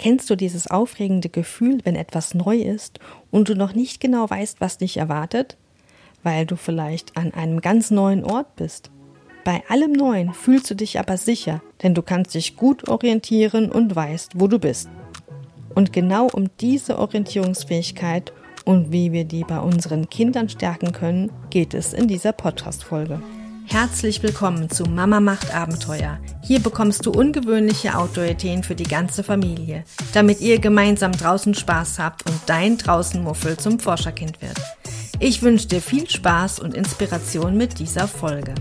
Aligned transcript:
Kennst 0.00 0.30
du 0.30 0.34
dieses 0.34 0.66
aufregende 0.66 1.28
Gefühl, 1.28 1.80
wenn 1.84 1.94
etwas 1.94 2.32
neu 2.32 2.56
ist 2.56 3.00
und 3.30 3.50
du 3.50 3.54
noch 3.54 3.74
nicht 3.74 4.00
genau 4.00 4.30
weißt, 4.30 4.58
was 4.58 4.78
dich 4.78 4.96
erwartet? 4.96 5.58
Weil 6.22 6.46
du 6.46 6.56
vielleicht 6.56 7.18
an 7.18 7.34
einem 7.34 7.60
ganz 7.60 7.90
neuen 7.90 8.24
Ort 8.24 8.56
bist. 8.56 8.90
Bei 9.44 9.62
allem 9.68 9.92
Neuen 9.92 10.32
fühlst 10.32 10.70
du 10.70 10.74
dich 10.74 10.98
aber 10.98 11.18
sicher, 11.18 11.60
denn 11.82 11.92
du 11.92 12.00
kannst 12.00 12.34
dich 12.34 12.56
gut 12.56 12.88
orientieren 12.88 13.70
und 13.70 13.94
weißt, 13.94 14.40
wo 14.40 14.46
du 14.46 14.58
bist. 14.58 14.88
Und 15.74 15.92
genau 15.92 16.28
um 16.28 16.46
diese 16.62 16.98
Orientierungsfähigkeit 16.98 18.32
und 18.64 18.92
wie 18.92 19.12
wir 19.12 19.26
die 19.26 19.44
bei 19.44 19.58
unseren 19.58 20.08
Kindern 20.08 20.48
stärken 20.48 20.92
können, 20.92 21.30
geht 21.50 21.74
es 21.74 21.92
in 21.92 22.08
dieser 22.08 22.32
Podcast-Folge. 22.32 23.20
Herzlich 23.72 24.20
willkommen 24.24 24.68
zu 24.68 24.82
Mama 24.82 25.20
macht 25.20 25.54
Abenteuer. 25.54 26.18
Hier 26.42 26.58
bekommst 26.58 27.06
du 27.06 27.12
ungewöhnliche 27.12 27.96
Outdoor-Ideen 27.96 28.64
für 28.64 28.74
die 28.74 28.82
ganze 28.82 29.22
Familie, 29.22 29.84
damit 30.12 30.40
ihr 30.40 30.58
gemeinsam 30.58 31.12
draußen 31.12 31.54
Spaß 31.54 32.00
habt 32.00 32.28
und 32.28 32.36
dein 32.46 32.78
Draußenmuffel 32.78 33.58
zum 33.58 33.78
Forscherkind 33.78 34.42
wird. 34.42 34.60
Ich 35.20 35.42
wünsche 35.42 35.68
dir 35.68 35.80
viel 35.80 36.10
Spaß 36.10 36.58
und 36.58 36.74
Inspiration 36.74 37.56
mit 37.56 37.78
dieser 37.78 38.08
Folge. 38.08 38.56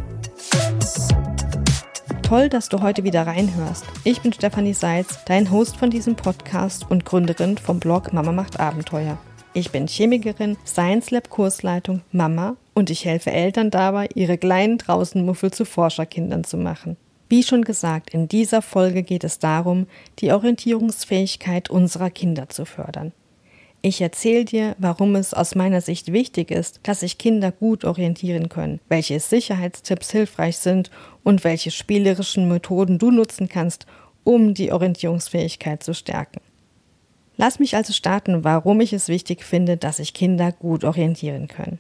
Toll, 2.22 2.48
dass 2.48 2.70
du 2.70 2.84
heute 2.84 3.04
wieder 3.04 3.26
reinhörst. 3.26 3.86
Ich 4.04 4.22
bin 4.22 4.32
Stefanie 4.32 4.76
Seitz, 4.76 5.18
dein 5.26 5.50
Host 5.50 5.78
von 5.78 5.90
diesem 5.90 6.18
Podcast 6.18 6.86
und 6.88 7.04
Gründerin 7.04 7.58
vom 7.58 7.80
Blog 7.80 8.14
Mama 8.14 8.32
macht 8.32 8.60
Abenteuer. 8.60 9.18
Ich 9.54 9.72
bin 9.72 9.88
Chemikerin, 9.88 10.56
Science 10.68 11.10
Lab 11.10 11.32
Kursleitung, 11.32 12.02
Mama 12.12 12.58
und 12.80 12.90
ich 12.90 13.06
helfe 13.06 13.32
Eltern 13.32 13.70
dabei, 13.70 14.10
ihre 14.16 14.38
kleinen 14.38 14.78
Draußenmuffel 14.78 15.52
zu 15.52 15.66
Forscherkindern 15.66 16.46
zu 16.46 16.58
machen. 16.58 16.98
Wie 17.28 17.44
schon 17.44 17.64
gesagt, 17.64 18.12
in 18.12 18.28
dieser 18.28 18.64
Folge 18.64 19.04
geht 19.04 19.24
es 19.24 19.38
darum, 19.38 19.86
die 20.20 20.32
Orientierungsfähigkeit 20.32 21.70
unserer 21.70 22.10
Kinder 22.10 22.50
zu 22.50 22.66
fördern. 22.66 23.12
Ich 23.82 24.02
erzähle 24.02 24.46
dir, 24.46 24.76
warum 24.80 25.16
es 25.16 25.34
aus 25.34 25.56
meiner 25.56 25.82
Sicht 25.82 26.12
wichtig 26.12 26.52
ist, 26.52 26.80
dass 26.84 27.02
sich 27.02 27.18
Kinder 27.18 27.52
gut 27.52 27.86
orientieren 27.86 28.50
können, 28.50 28.80
welche 28.90 29.20
Sicherheitstipps 29.20 30.12
hilfreich 30.12 30.58
sind 30.58 30.90
und 31.24 31.44
welche 31.44 31.72
spielerischen 31.72 32.50
Methoden 32.50 32.98
du 32.98 33.12
nutzen 33.12 33.48
kannst, 33.48 33.86
um 34.24 34.54
die 34.54 34.72
Orientierungsfähigkeit 34.72 35.84
zu 35.84 35.94
stärken. 35.94 36.42
Lass 37.38 37.60
mich 37.60 37.76
also 37.76 37.94
starten, 37.94 38.44
warum 38.44 38.82
ich 38.82 38.92
es 38.92 39.08
wichtig 39.08 39.44
finde, 39.44 39.78
dass 39.78 39.98
sich 39.98 40.14
Kinder 40.14 40.52
gut 40.52 40.84
orientieren 40.84 41.48
können. 41.48 41.80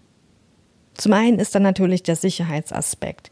Zum 0.99 1.13
einen 1.13 1.39
ist 1.39 1.55
dann 1.55 1.63
natürlich 1.63 2.03
der 2.03 2.17
Sicherheitsaspekt. 2.17 3.31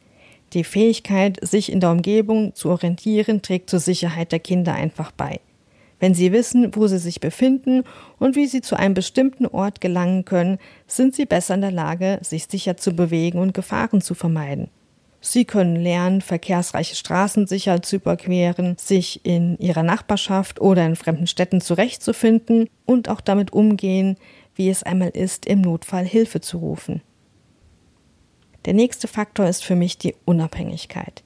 Die 0.54 0.64
Fähigkeit, 0.64 1.38
sich 1.42 1.70
in 1.70 1.82
der 1.82 1.92
Umgebung 1.92 2.56
zu 2.56 2.70
orientieren, 2.70 3.42
trägt 3.42 3.70
zur 3.70 3.82
Sicherheit 3.82 4.32
der 4.32 4.40
Kinder 4.40 4.73
einfach 4.73 5.12
bei. 5.12 5.42
Wenn 6.00 6.14
sie 6.14 6.32
wissen, 6.32 6.73
wo 6.78 6.88
sie 6.88 6.98
sich 6.98 7.20
befinden 7.20 7.84
und 8.20 8.38
wie 8.38 8.45
sie 8.45 8.62
zu 8.62 8.78
einem 8.78 8.94
bestimmten 8.94 9.45
Ort 9.45 9.82
gelangen 9.82 10.23
können, 10.23 10.60
sind 10.86 11.14
sie 11.14 11.26
besser 11.26 11.56
in 11.56 11.62
der 11.62 11.73
Lage, 11.73 12.20
sich 12.22 12.45
sicher 12.45 12.78
zu 12.78 12.94
bewegen 12.94 13.40
und 13.40 13.54
Gefahren 13.54 14.00
zu 14.00 14.16
vermeiden. 14.16 14.70
Sie 15.20 15.44
können 15.44 15.76
lernen, 15.76 16.22
verkehrsreiche 16.22 16.95
Straßen 16.95 17.48
sicher 17.48 17.82
zu 17.82 17.98
überqueren, 17.98 18.78
sich 18.78 19.26
in 19.26 19.58
ihrer 19.58 19.84
Nachbarschaft 19.84 20.62
oder 20.62 20.86
in 20.86 20.95
fremden 20.95 21.28
Städten 21.28 21.60
zurechtzufinden 21.60 22.70
und 22.86 23.10
auch 23.10 23.20
damit 23.20 23.52
umgehen, 23.52 24.16
wie 24.56 24.70
es 24.70 24.84
einmal 24.84 25.10
ist, 25.10 25.45
im 25.45 25.60
Notfall 25.60 26.06
Hilfe 26.06 26.40
zu 26.40 26.60
rufen. 26.60 27.02
Der 28.68 28.73
nächste 28.73 29.08
Faktor 29.08 29.48
ist 29.48 29.64
für 29.64 29.78
mich 29.78 29.98
die 29.98 30.14
Unabhängigkeit. 30.26 31.23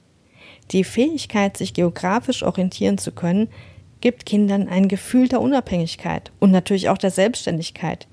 Die 0.70 0.84
Fähigkeit, 0.84 1.56
sich 1.56 1.74
geografisch 1.74 2.44
orientieren 2.44 2.98
zu 2.98 3.10
können, 3.10 3.48
gibt 4.00 4.26
Kindern 4.26 4.68
ein 4.68 4.86
Gefühl 4.86 5.26
der 5.26 5.40
Unabhängigkeit 5.40 6.30
und 6.38 6.52
natürlich 6.52 6.88
auch 6.88 6.98
der 6.98 7.10
Selbstständigkeit. 7.10 8.06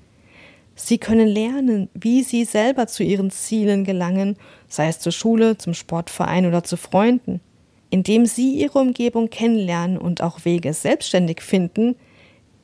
Sie 0.74 0.98
können 0.98 1.28
lernen, 1.28 1.88
wie 1.94 2.24
sie 2.24 2.44
selber 2.44 2.88
zu 2.88 3.04
ihren 3.04 3.30
Zielen 3.30 3.84
gelangen, 3.84 4.36
sei 4.66 4.88
es 4.88 4.98
zur 4.98 5.12
Schule, 5.12 5.56
zum 5.56 5.74
Sportverein 5.74 6.44
oder 6.44 6.64
zu 6.64 6.76
Freunden. 6.76 7.40
Indem 7.88 8.26
sie 8.26 8.54
ihre 8.56 8.80
Umgebung 8.80 9.30
kennenlernen 9.30 9.96
und 9.96 10.24
auch 10.24 10.44
Wege 10.44 10.74
selbstständig 10.74 11.40
finden, 11.40 11.94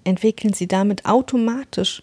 entwickeln 0.03 0.53
sie 0.53 0.67
damit 0.67 1.05
automatisch 1.05 2.03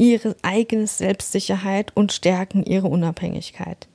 ihre 0.00 0.34
eigene 0.40 0.86
Selbstsicherheit 0.86 1.92
und 1.94 2.10
stärken 2.10 2.64
ihre 2.64 2.88
Unabhängigkeit. 2.88 3.86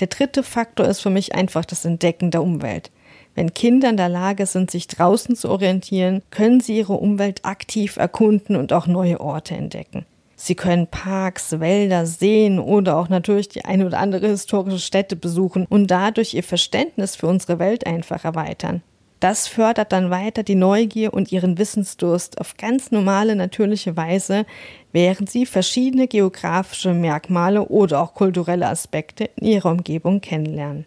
Der 0.00 0.08
dritte 0.08 0.42
Faktor 0.42 0.86
ist 0.86 1.00
für 1.00 1.10
mich 1.10 1.36
einfach 1.36 1.64
das 1.64 1.84
Entdecken 1.84 2.32
der 2.32 2.42
Umwelt. 2.42 2.90
Wenn 3.36 3.54
Kinder 3.54 3.88
in 3.90 3.96
der 3.96 4.08
Lage 4.08 4.46
sind, 4.46 4.68
sich 4.70 4.88
draußen 4.88 5.36
zu 5.36 5.48
orientieren, 5.48 6.22
können 6.30 6.60
sie 6.60 6.76
ihre 6.76 6.94
Umwelt 6.94 7.44
aktiv 7.44 7.96
erkunden 7.96 8.56
und 8.56 8.72
auch 8.72 8.88
neue 8.88 9.20
Orte 9.20 9.54
entdecken. 9.54 10.06
Sie 10.34 10.56
können 10.56 10.88
Parks, 10.88 11.60
Wälder, 11.60 12.04
Seen 12.04 12.58
oder 12.58 12.96
auch 12.96 13.08
natürlich 13.08 13.48
die 13.48 13.64
eine 13.64 13.86
oder 13.86 14.00
andere 14.00 14.26
historische 14.26 14.80
Stätte 14.80 15.14
besuchen 15.14 15.66
und 15.66 15.86
dadurch 15.86 16.34
ihr 16.34 16.42
Verständnis 16.42 17.14
für 17.14 17.28
unsere 17.28 17.60
Welt 17.60 17.86
einfach 17.86 18.24
erweitern. 18.24 18.82
Das 19.22 19.46
fördert 19.46 19.92
dann 19.92 20.10
weiter 20.10 20.42
die 20.42 20.56
Neugier 20.56 21.14
und 21.14 21.30
ihren 21.30 21.56
Wissensdurst 21.56 22.40
auf 22.40 22.56
ganz 22.56 22.90
normale, 22.90 23.36
natürliche 23.36 23.96
Weise, 23.96 24.46
während 24.90 25.30
sie 25.30 25.46
verschiedene 25.46 26.08
geografische 26.08 26.92
Merkmale 26.92 27.68
oder 27.68 28.02
auch 28.02 28.14
kulturelle 28.14 28.66
Aspekte 28.66 29.30
in 29.36 29.46
ihrer 29.46 29.70
Umgebung 29.70 30.20
kennenlernen. 30.20 30.86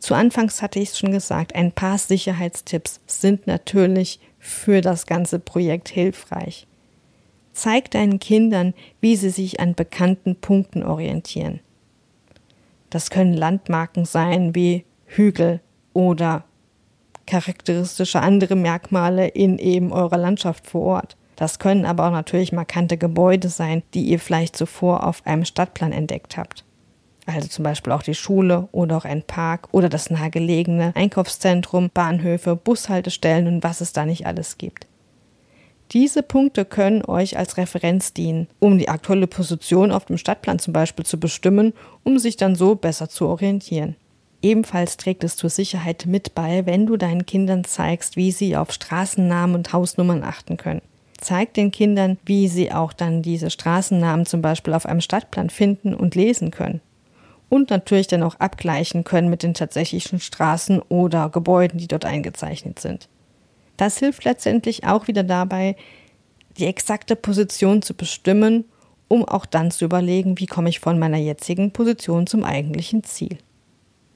Zu 0.00 0.14
Anfangs 0.14 0.60
hatte 0.60 0.80
ich 0.80 0.88
es 0.88 0.98
schon 0.98 1.12
gesagt, 1.12 1.54
ein 1.54 1.70
paar 1.70 1.98
Sicherheitstipps 1.98 2.98
sind 3.06 3.46
natürlich 3.46 4.18
für 4.40 4.80
das 4.80 5.06
ganze 5.06 5.38
Projekt 5.38 5.88
hilfreich. 5.88 6.66
Zeig 7.52 7.92
deinen 7.92 8.18
Kindern, 8.18 8.74
wie 9.00 9.14
sie 9.14 9.30
sich 9.30 9.60
an 9.60 9.76
bekannten 9.76 10.34
Punkten 10.34 10.82
orientieren. 10.82 11.60
Das 12.88 13.08
können 13.08 13.34
Landmarken 13.34 14.04
sein 14.04 14.56
wie 14.56 14.84
Hügel 15.06 15.60
oder 15.92 16.42
charakteristische 17.26 18.20
andere 18.20 18.56
Merkmale 18.56 19.28
in 19.28 19.58
eben 19.58 19.92
eurer 19.92 20.18
Landschaft 20.18 20.66
vor 20.66 20.82
Ort. 20.82 21.16
Das 21.36 21.58
können 21.58 21.86
aber 21.86 22.06
auch 22.06 22.12
natürlich 22.12 22.52
markante 22.52 22.98
Gebäude 22.98 23.48
sein, 23.48 23.82
die 23.94 24.02
ihr 24.02 24.18
vielleicht 24.18 24.56
zuvor 24.56 25.06
auf 25.06 25.26
einem 25.26 25.44
Stadtplan 25.44 25.92
entdeckt 25.92 26.36
habt. 26.36 26.64
Also 27.26 27.48
zum 27.48 27.62
Beispiel 27.62 27.92
auch 27.92 28.02
die 28.02 28.14
Schule 28.14 28.68
oder 28.72 28.96
auch 28.96 29.04
ein 29.04 29.22
Park 29.22 29.68
oder 29.72 29.88
das 29.88 30.10
nahegelegene 30.10 30.92
Einkaufszentrum, 30.94 31.90
Bahnhöfe, 31.92 32.56
Bushaltestellen 32.56 33.46
und 33.46 33.62
was 33.62 33.80
es 33.80 33.92
da 33.92 34.04
nicht 34.04 34.26
alles 34.26 34.58
gibt. 34.58 34.86
Diese 35.92 36.22
Punkte 36.22 36.64
können 36.64 37.04
euch 37.04 37.36
als 37.36 37.56
Referenz 37.56 38.12
dienen, 38.12 38.46
um 38.60 38.78
die 38.78 38.88
aktuelle 38.88 39.26
Position 39.26 39.90
auf 39.90 40.04
dem 40.04 40.18
Stadtplan 40.18 40.58
zum 40.58 40.72
Beispiel 40.72 41.04
zu 41.04 41.18
bestimmen, 41.18 41.72
um 42.04 42.18
sich 42.18 42.36
dann 42.36 42.54
so 42.54 42.76
besser 42.76 43.08
zu 43.08 43.26
orientieren. 43.26 43.96
Ebenfalls 44.42 44.96
trägt 44.96 45.22
es 45.22 45.36
zur 45.36 45.50
Sicherheit 45.50 46.06
mit 46.06 46.34
bei, 46.34 46.64
wenn 46.64 46.86
du 46.86 46.96
deinen 46.96 47.26
Kindern 47.26 47.64
zeigst, 47.64 48.16
wie 48.16 48.32
sie 48.32 48.56
auf 48.56 48.72
Straßennamen 48.72 49.54
und 49.54 49.72
Hausnummern 49.72 50.24
achten 50.24 50.56
können. 50.56 50.82
Zeig 51.20 51.52
den 51.52 51.70
Kindern, 51.70 52.18
wie 52.24 52.48
sie 52.48 52.72
auch 52.72 52.94
dann 52.94 53.20
diese 53.20 53.50
Straßennamen 53.50 54.24
zum 54.24 54.40
Beispiel 54.40 54.72
auf 54.72 54.86
einem 54.86 55.02
Stadtplan 55.02 55.50
finden 55.50 55.94
und 55.94 56.14
lesen 56.14 56.50
können. 56.50 56.80
Und 57.50 57.68
natürlich 57.68 58.06
dann 58.06 58.22
auch 58.22 58.36
abgleichen 58.36 59.04
können 59.04 59.28
mit 59.28 59.42
den 59.42 59.52
tatsächlichen 59.52 60.20
Straßen 60.20 60.80
oder 60.80 61.28
Gebäuden, 61.28 61.78
die 61.78 61.88
dort 61.88 62.06
eingezeichnet 62.06 62.78
sind. 62.78 63.08
Das 63.76 63.98
hilft 63.98 64.24
letztendlich 64.24 64.86
auch 64.86 65.08
wieder 65.08 65.24
dabei, 65.24 65.76
die 66.58 66.66
exakte 66.66 67.16
Position 67.16 67.82
zu 67.82 67.92
bestimmen, 67.92 68.64
um 69.08 69.24
auch 69.24 69.44
dann 69.44 69.70
zu 69.70 69.84
überlegen, 69.84 70.38
wie 70.38 70.46
komme 70.46 70.68
ich 70.68 70.80
von 70.80 70.98
meiner 70.98 71.16
jetzigen 71.18 71.72
Position 71.72 72.26
zum 72.26 72.44
eigentlichen 72.44 73.04
Ziel. 73.04 73.38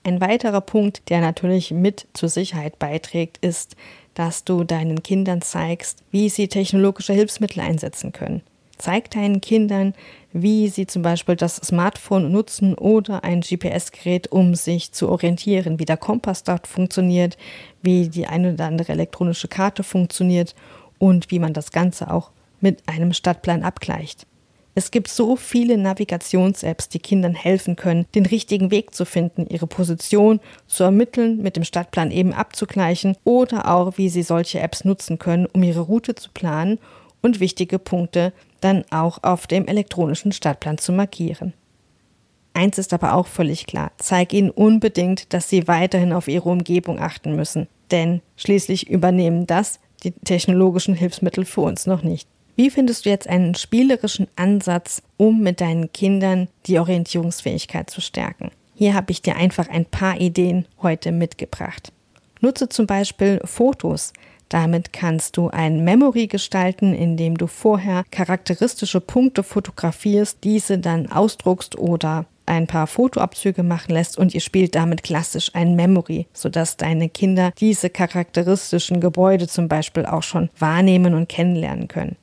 Ein 0.07 0.21
weiterer 0.21 0.61
Punkt, 0.61 1.09
der 1.09 1.23
natürlich 1.23 1.71
mit 1.71 2.07
zur 2.13 2.29
Sicherheit 2.29 2.79
beiträgt, 2.79 3.39
ist, 3.39 3.75
dass 4.13 4.45
du 4.45 4.63
deinen 4.63 5.03
Kindern 5.03 5.41
zeigst, 5.41 6.05
wie 6.11 6.29
sie 6.29 6.47
technologische 6.47 7.15
Hilfsmittel 7.15 7.61
einsetzen 7.61 8.13
können. 8.13 8.43
Zeig 8.77 9.11
deinen 9.13 9.41
Kindern, 9.41 9.95
wie 10.35 10.69
sie 10.69 10.87
zum 10.87 11.01
Beispiel 11.01 11.37
das 11.37 11.57
Smartphone 11.57 12.31
nutzen 12.31 12.75
oder 12.75 13.25
ein 13.25 13.41
GPS-Gerät, 13.41 14.31
um 14.31 14.55
sich 14.55 14.93
zu 14.93 15.09
orientieren, 15.09 15.79
wie 15.79 15.87
der 15.87 15.97
Kompass 15.97 16.43
dort 16.43 16.67
funktioniert, 16.67 17.39
wie 17.81 18.09
die 18.11 18.27
eine 18.27 18.53
oder 18.53 18.67
andere 18.67 18.93
elektronische 18.93 19.49
Karte 19.49 19.85
funktioniert 19.85 20.55
und 20.99 21.31
wie 21.31 21.39
man 21.39 21.55
das 21.55 21.73
Ganze 21.73 22.11
auch 22.11 22.31
mit 22.61 22.87
einem 22.89 23.15
Stadtplan 23.15 23.63
abgleicht. 23.63 24.27
Es 24.77 24.91
gibt 24.91 25.09
so 25.09 25.37
viele 25.37 25.79
Navigations-Apps, 25.79 26.89
die 26.89 26.99
Kindern 26.99 27.35
helfen 27.35 27.77
können, 27.77 28.07
den 28.15 28.27
richtigen 28.27 28.73
Weg 28.73 28.95
zu 28.95 29.05
finden, 29.05 29.47
ihre 29.49 29.69
Position 29.69 30.41
zu 30.67 30.83
ermitteln, 30.83 31.41
mit 31.43 31.57
dem 31.57 31.65
Stadtplan 31.65 32.11
eben 32.11 32.33
abzugleichen 32.33 33.17
oder 33.23 33.71
auch, 33.71 33.99
wie 33.99 34.09
sie 34.09 34.25
solche 34.25 34.59
Apps 34.61 34.85
nutzen 34.85 35.19
können, 35.19 35.47
um 35.47 35.63
ihre 35.63 35.81
Route 35.81 36.17
zu 36.17 36.31
planen 36.33 36.81
und 37.23 37.39
wichtige 37.39 37.79
Punkte 37.79 38.33
dann 38.61 38.85
auch 38.91 39.23
auf 39.23 39.47
dem 39.47 39.67
elektronischen 39.67 40.33
Stadtplan 40.33 40.79
zu 40.79 40.93
markieren. 40.93 41.53
Eins 42.53 42.79
ist 42.79 42.93
aber 42.93 43.15
auch 43.15 43.27
völlig 43.27 43.67
klar, 43.67 43.93
zeig 43.99 44.33
ihnen 44.33 44.51
unbedingt, 44.51 45.33
dass 45.33 45.49
sie 45.49 45.67
weiterhin 45.69 46.13
auf 46.13 46.29
ihre 46.29 46.49
Umgebung 46.49 46.99
achten 47.01 47.37
müssen. 47.37 47.69
denn 47.91 48.23
schließlich 48.37 48.89
übernehmen 48.89 49.47
das 49.47 49.79
die 50.03 50.13
technologischen 50.13 50.95
Hilfsmittel 50.95 51.45
für 51.45 51.61
uns 51.61 51.87
noch 51.87 52.03
nicht. 52.03 52.29
Wie 52.57 52.71
findest 52.71 53.05
du 53.05 53.11
jetzt 53.11 53.29
einen 53.29 53.57
spielerischen 53.57 54.29
Ansatz, 54.37 55.03
um 55.17 55.41
mit 55.41 55.61
deinen 55.61 55.93
Kindern 55.93 56.49
die 56.67 56.79
Orientierungsfähigkeit 56.79 57.91
zu 57.91 58.01
stärken? 58.01 58.51
Hier 58.77 58.95
habe 58.95 59.11
ich 59.11 59.23
dir 59.23 59.37
einfach 59.37 59.69
ein 59.69 59.85
paar 59.87 60.21
Ideen 60.21 60.67
heute 60.81 61.11
mitgebracht. 61.11 61.93
Nutze 62.41 62.69
zum 62.69 62.87
Beispiel 62.87 63.41
Fotos. 63.45 64.13
Damit 64.49 64.93
kannst 64.93 65.37
du 65.37 65.49
ein 65.49 65.83
Memory 65.83 66.29
gestalten, 66.29 66.95
indem 66.95 67.37
du 67.39 67.49
vorher 67.49 68.05
charakteristische 68.11 69.01
Punkte 69.01 69.43
fotografierst, 69.43 70.39
diese 70.45 70.79
dann 70.79 71.11
ausdruckst 71.11 71.77
oder 71.77 72.27
ein 72.47 72.67
paar 72.67 72.87
Fotoabzüge 72.87 73.63
machen 73.63 73.93
lässt 73.95 74.19
und 74.19 74.35
ihr 74.35 74.41
spielt 74.41 74.75
damit 74.75 75.03
klassisch 75.03 75.51
ein 75.55 75.75
Memory, 75.75 76.27
sodass 76.35 76.77
deine 76.77 77.09
Kinder 77.09 77.53
diese 77.59 77.91
charakteristischen 77.91 79.01
Gebäude 79.01 79.49
zum 79.49 79.67
Beispiel 79.67 80.05
auch 80.07 80.23
schon 80.23 80.51
wahrnehmen 80.59 81.15
und 81.15 81.29
kennenlernen 81.29 81.89
können. 81.89 82.17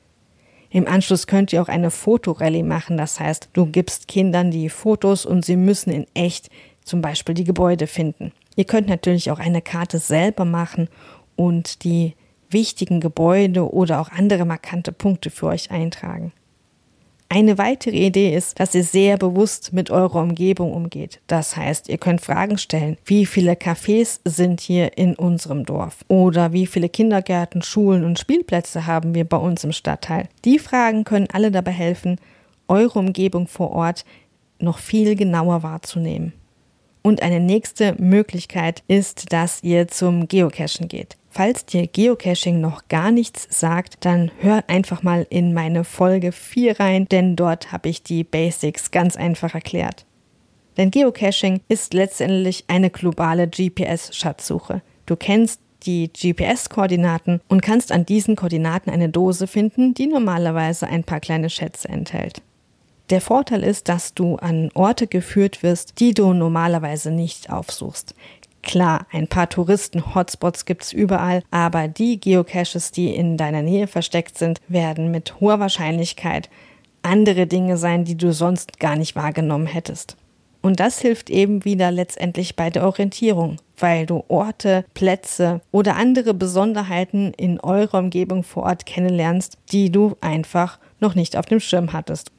Im 0.72 0.88
Anschluss 0.88 1.26
könnt 1.26 1.52
ihr 1.52 1.60
auch 1.60 1.68
eine 1.68 1.90
Fotorallye 1.90 2.62
machen, 2.62 2.96
das 2.96 3.20
heißt, 3.20 3.50
du 3.52 3.66
gibst 3.66 4.08
Kindern 4.08 4.50
die 4.50 4.70
Fotos 4.70 5.26
und 5.26 5.44
sie 5.44 5.56
müssen 5.56 5.92
in 5.92 6.06
echt 6.14 6.48
zum 6.82 7.02
Beispiel 7.02 7.34
die 7.34 7.44
Gebäude 7.44 7.86
finden. 7.86 8.32
Ihr 8.56 8.64
könnt 8.64 8.88
natürlich 8.88 9.30
auch 9.30 9.38
eine 9.38 9.60
Karte 9.60 9.98
selber 9.98 10.46
machen 10.46 10.88
und 11.36 11.84
die 11.84 12.14
wichtigen 12.48 13.00
Gebäude 13.00 13.70
oder 13.70 14.00
auch 14.00 14.08
andere 14.10 14.46
markante 14.46 14.92
Punkte 14.92 15.28
für 15.28 15.48
euch 15.48 15.70
eintragen. 15.70 16.32
Eine 17.34 17.56
weitere 17.56 17.96
Idee 17.96 18.36
ist, 18.36 18.60
dass 18.60 18.74
ihr 18.74 18.84
sehr 18.84 19.16
bewusst 19.16 19.72
mit 19.72 19.90
eurer 19.90 20.20
Umgebung 20.20 20.74
umgeht. 20.74 21.22
Das 21.28 21.56
heißt, 21.56 21.88
ihr 21.88 21.96
könnt 21.96 22.20
Fragen 22.20 22.58
stellen. 22.58 22.98
Wie 23.06 23.24
viele 23.24 23.54
Cafés 23.54 24.20
sind 24.26 24.60
hier 24.60 24.98
in 24.98 25.14
unserem 25.14 25.64
Dorf? 25.64 26.04
Oder 26.08 26.52
wie 26.52 26.66
viele 26.66 26.90
Kindergärten, 26.90 27.62
Schulen 27.62 28.04
und 28.04 28.18
Spielplätze 28.18 28.86
haben 28.86 29.14
wir 29.14 29.24
bei 29.24 29.38
uns 29.38 29.64
im 29.64 29.72
Stadtteil? 29.72 30.28
Die 30.44 30.58
Fragen 30.58 31.04
können 31.04 31.26
alle 31.32 31.50
dabei 31.50 31.70
helfen, 31.70 32.20
eure 32.68 32.98
Umgebung 32.98 33.46
vor 33.46 33.70
Ort 33.70 34.04
noch 34.58 34.76
viel 34.76 35.16
genauer 35.16 35.62
wahrzunehmen. 35.62 36.34
Und 37.02 37.22
eine 37.22 37.40
nächste 37.40 37.94
Möglichkeit 38.00 38.82
ist, 38.86 39.32
dass 39.32 39.62
ihr 39.62 39.88
zum 39.88 40.28
Geocachen 40.28 40.86
geht. 40.88 41.16
Falls 41.30 41.64
dir 41.64 41.86
Geocaching 41.86 42.60
noch 42.60 42.88
gar 42.88 43.10
nichts 43.10 43.48
sagt, 43.50 44.04
dann 44.04 44.30
hör 44.40 44.64
einfach 44.68 45.02
mal 45.02 45.26
in 45.30 45.54
meine 45.54 45.82
Folge 45.82 46.30
4 46.30 46.78
rein, 46.78 47.06
denn 47.08 47.36
dort 47.36 47.72
habe 47.72 47.88
ich 47.88 48.02
die 48.02 48.22
Basics 48.22 48.90
ganz 48.90 49.16
einfach 49.16 49.54
erklärt. 49.54 50.04
Denn 50.76 50.90
Geocaching 50.90 51.60
ist 51.68 51.94
letztendlich 51.94 52.64
eine 52.68 52.90
globale 52.90 53.48
GPS-Schatzsuche. 53.48 54.82
Du 55.06 55.16
kennst 55.16 55.60
die 55.84 56.10
GPS-Koordinaten 56.12 57.40
und 57.48 57.62
kannst 57.62 57.92
an 57.92 58.06
diesen 58.06 58.36
Koordinaten 58.36 58.90
eine 58.90 59.08
Dose 59.08 59.46
finden, 59.46 59.94
die 59.94 60.06
normalerweise 60.06 60.86
ein 60.86 61.04
paar 61.04 61.20
kleine 61.20 61.50
Schätze 61.50 61.88
enthält. 61.88 62.42
Der 63.12 63.20
Vorteil 63.20 63.62
ist, 63.62 63.90
dass 63.90 64.14
du 64.14 64.36
an 64.36 64.70
Orte 64.72 65.06
geführt 65.06 65.62
wirst, 65.62 66.00
die 66.00 66.14
du 66.14 66.32
normalerweise 66.32 67.10
nicht 67.10 67.50
aufsuchst. 67.50 68.14
Klar, 68.62 69.06
ein 69.12 69.28
paar 69.28 69.50
Touristen-Hotspots 69.50 70.64
gibt 70.64 70.82
es 70.84 70.94
überall, 70.94 71.42
aber 71.50 71.88
die 71.88 72.18
Geocaches, 72.18 72.90
die 72.90 73.14
in 73.14 73.36
deiner 73.36 73.60
Nähe 73.60 73.86
versteckt 73.86 74.38
sind, 74.38 74.62
werden 74.66 75.10
mit 75.10 75.40
hoher 75.40 75.60
Wahrscheinlichkeit 75.60 76.48
andere 77.02 77.46
Dinge 77.46 77.76
sein, 77.76 78.06
die 78.06 78.16
du 78.16 78.32
sonst 78.32 78.80
gar 78.80 78.96
nicht 78.96 79.14
wahrgenommen 79.14 79.66
hättest. 79.66 80.16
Und 80.62 80.80
das 80.80 80.98
hilft 80.98 81.28
eben 81.28 81.66
wieder 81.66 81.90
letztendlich 81.90 82.56
bei 82.56 82.70
der 82.70 82.86
Orientierung, 82.86 83.58
weil 83.76 84.06
du 84.06 84.24
Orte, 84.28 84.86
Plätze 84.94 85.60
oder 85.70 85.96
andere 85.96 86.32
Besonderheiten 86.32 87.34
in 87.34 87.60
eurer 87.60 87.98
Umgebung 87.98 88.42
vor 88.42 88.62
Ort 88.62 88.86
kennenlernst, 88.86 89.58
die 89.70 89.92
du 89.92 90.16
einfach 90.22 90.78
noch 90.98 91.14
nicht 91.14 91.36
auf 91.36 91.44
dem 91.44 91.60
Schirm 91.60 91.92
hattest. 91.92 92.32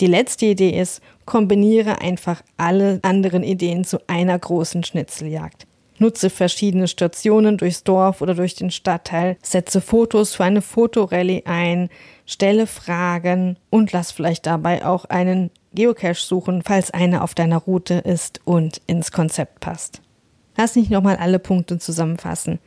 Die 0.00 0.06
letzte 0.06 0.46
Idee 0.46 0.80
ist, 0.80 1.02
kombiniere 1.26 2.00
einfach 2.00 2.42
alle 2.56 3.00
anderen 3.02 3.42
Ideen 3.42 3.84
zu 3.84 3.98
einer 4.06 4.38
großen 4.38 4.82
Schnitzeljagd. 4.82 5.66
Nutze 5.98 6.30
verschiedene 6.30 6.88
Stationen 6.88 7.58
durchs 7.58 7.84
Dorf 7.84 8.22
oder 8.22 8.34
durch 8.34 8.54
den 8.54 8.70
Stadtteil, 8.70 9.36
setze 9.42 9.82
Fotos 9.82 10.34
für 10.34 10.44
eine 10.44 10.62
Fotorallye 10.62 11.42
ein, 11.44 11.90
stelle 12.24 12.66
Fragen 12.66 13.58
und 13.68 13.92
lass 13.92 14.10
vielleicht 14.10 14.46
dabei 14.46 14.86
auch 14.86 15.04
einen 15.04 15.50
Geocache 15.74 16.14
suchen, 16.14 16.62
falls 16.62 16.90
einer 16.90 17.22
auf 17.22 17.34
deiner 17.34 17.58
Route 17.58 17.94
ist 17.94 18.40
und 18.46 18.80
ins 18.86 19.12
Konzept 19.12 19.60
passt. 19.60 20.00
Lass 20.56 20.76
mich 20.76 20.88
nochmal 20.88 21.16
alle 21.16 21.38
Punkte 21.38 21.78
zusammenfassen. 21.78 22.58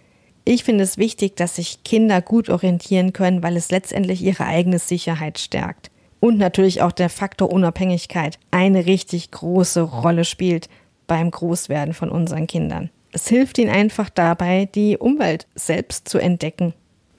Ich 0.46 0.64
finde 0.64 0.84
es 0.84 1.00
wichtig, 1.00 1.36
dass 1.36 1.56
sich 1.56 1.84
Kinder 1.84 2.22
gut 2.22 2.50
orientieren 2.50 3.12
können, 3.14 3.42
weil 3.42 3.58
es 3.58 3.72
letztendlich 3.72 4.22
ihre 4.22 4.46
eigene 4.46 4.78
Sicherheit 4.78 5.40
stärkt 5.40 5.90
und 6.24 6.38
natürlich 6.38 6.82
auch 6.82 6.94
der 6.94 7.10
Faktor 7.10 7.52
Unabhängigkeit 7.52 8.40
eine 8.50 8.86
richtig 8.86 9.32
große 9.32 9.82
Rolle 9.82 10.24
spielt 10.24 10.70
beim 11.06 11.30
Großwerden 11.30 11.94
von 11.94 12.10
unseren 12.10 12.48
Kindern. 12.48 12.92
Es 13.12 13.28
hilft 13.28 13.58
ihnen 13.58 13.70
einfach 13.70 14.10
dabei, 14.10 14.70
die 14.74 14.98
Umwelt 14.98 15.48
selbst 15.54 16.08
zu 16.08 16.20
entdecken. 16.20 16.74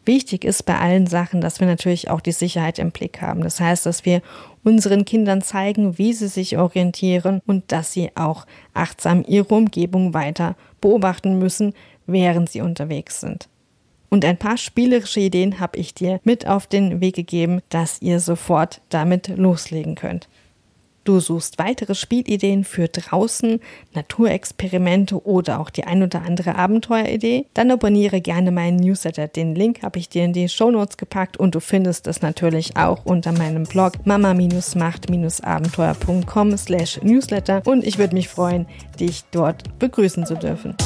Wichtig 0.07 0.47
ist 0.47 0.63
bei 0.63 0.79
allen 0.79 1.07
Sachen, 1.07 1.43
dass 1.43 1.61
wir 1.61 1.67
natürlich 1.67 2.09
auch 2.09 2.23
die 2.23 2.33
Sicherheit 2.33 2.79
im 2.79 2.93
Blick 2.93 3.21
haben. 3.21 3.43
Das 3.43 3.61
heißt, 3.61 3.85
dass 3.85 4.07
wir 4.07 4.23
unseren 4.63 5.05
Kindern 5.05 5.43
zeigen, 5.43 5.99
wie 5.99 6.15
sie 6.15 6.29
sich 6.29 6.57
orientieren 6.57 7.43
und 7.45 7.73
dass 7.73 7.93
sie 7.93 8.11
auch 8.15 8.47
achtsam 8.73 9.23
ihre 9.29 9.55
Umgebung 9.55 10.15
weiter 10.15 10.57
beobachten 10.81 11.39
müssen, 11.39 11.75
während 12.07 12.49
sie 12.49 12.63
unterwegs 12.63 13.21
sind. 13.21 13.51
Und 14.15 14.25
ein 14.25 14.37
paar 14.37 14.57
spielerische 14.57 15.19
Ideen 15.19 15.59
habe 15.59 15.77
ich 15.77 15.93
dir 15.93 16.21
mit 16.23 16.47
auf 16.47 16.69
den 16.69 17.01
Weg 17.01 17.17
gegeben, 17.17 17.63
dass 17.69 18.01
ihr 18.01 18.21
sofort 18.21 18.81
damit 18.89 19.27
loslegen 19.27 19.97
könnt. 19.97 20.29
Du 21.03 21.19
suchst 21.19 21.59
weitere 21.59 21.97
Spielideen 21.97 22.63
für 22.63 22.87
draußen, 22.87 23.59
Naturexperimente 23.93 25.27
oder 25.27 25.59
auch 25.59 25.69
die 25.69 25.83
ein 25.83 26.05
oder 26.05 26.23
andere 26.23 26.55
Abenteueridee? 26.55 27.47
Dann 27.55 27.73
abonniere 27.73 28.21
gerne 28.21 28.53
meinen 28.53 28.77
Newsletter. 28.77 29.27
Den 29.27 29.57
Link 29.57 29.83
habe 29.83 29.99
ich 29.99 30.09
dir 30.09 30.25
in 30.25 30.33
die 30.33 30.49
Shownotes 30.49 30.97
gepackt 30.97 31.37
und 31.37 31.57
du 31.57 31.61
findest 31.61 32.07
es 32.07 32.23
natürlich 32.23 32.77
auch 32.77 33.05
unter 33.05 33.33
meinem 33.33 33.65
Blog 33.65 34.07
mama-macht-abenteuer.com 34.07 36.57
slash 36.57 37.01
newsletter 37.03 37.63
und 37.65 37.83
ich 37.83 37.99
würde 37.99 38.15
mich 38.15 38.29
freuen, 38.29 38.67
dich 39.01 39.25
dort 39.33 39.77
begrüßen 39.81 40.25
zu 40.25 40.37
dürfen. 40.37 40.77